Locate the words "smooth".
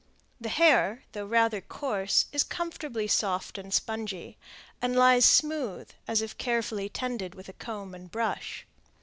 5.27-5.91